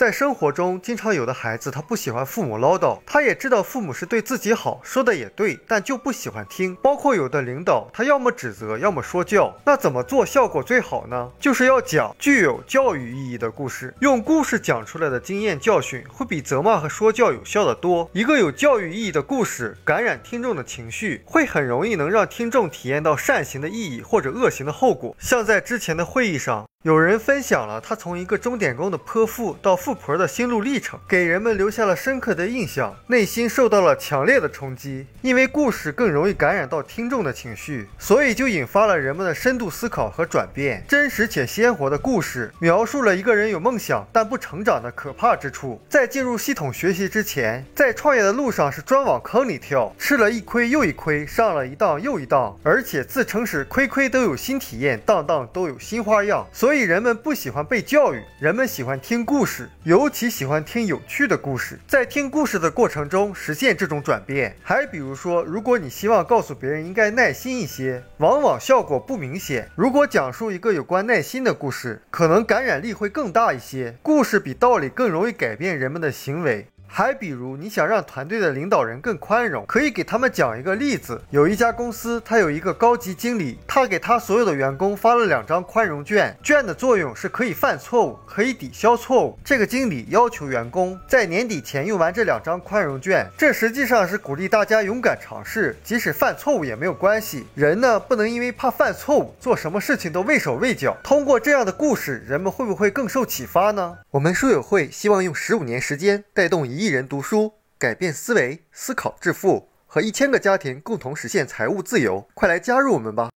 [0.00, 6.74] 在生活中，经常有的孩子他不喜欢父母唠叨，他也知道父母是对自己好，说的也对，但就不喜欢听。
[6.76, 9.54] 包括有的领导，他要么指责，要么说教。
[9.62, 11.30] 那怎么做效果最好呢？
[11.38, 18.08] 就是要讲具有教育意义的故事，用故事讲出来的经验教训，会比责骂和说教有效的多。
[18.14, 25.14] 一个有教育意义的故事，感染听众的情绪，会很容易能让听众体验到善行的意义或者恶行的后果。
[25.18, 26.69] 像在之前的会议上。
[26.82, 35.06] 有人分享了他从一个钟点工的泼妇到富婆的心路历程，给人们留下了深刻的印象，内心受到了强烈的冲击。
[35.20, 40.82] 因为故事更容易感染到听众的情绪，所以就引发了人们的深度思考和转变。
[40.88, 45.78] 真实且鲜活的故事，描述了一个人有梦想但不成长的可怕之处。
[45.86, 56.46] 在进入系统学习之前，在创业的路上是专往坑里跳，吃了一亏又一亏，上了一当又一当，而且自称是亏亏都有新体验，当当都有新花样。
[56.50, 61.76] 所所以人们不喜欢被教育，人们喜欢听故事，尤其喜欢听有趣的故事。
[61.84, 64.54] 在听故事的过程中实现这种转变。
[64.62, 69.68] 还比如说，如果你希望告诉别人应该耐心一些，往往效果不明显。
[69.74, 73.96] 如果讲述一个有关耐心的故事，可能感染力会更大一些。
[74.00, 76.68] 故事比道理更容易改变人们的行为。
[76.92, 81.22] 还比如，你想让团队的领导人更宽容，可以给他们讲一个例子。
[81.30, 89.38] 有一家公司，他有一个高级经理，他给他所有的员工发了两张宽容券，券的作用是可以犯错误，可以抵消错误。
[89.44, 97.46] 这个经理要求员工在年底前用完这两张宽容券，这实际上是鼓励大家勇敢尝试，即使犯错误也没有关系。
[97.54, 100.96] 人呢，不能因为怕犯错误，做什么事情都畏手畏脚。
[101.04, 103.98] 通过这样的故事，人们会不会更受启发呢？
[104.10, 112.26] 我们书友会希望用十五年时间带动一一人读书，改变思维，思考致富，和一千个家庭共同实现财务自由。
[112.32, 113.28] 快来加入我们吧！